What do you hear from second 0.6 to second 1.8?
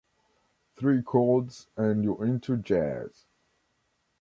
Three chords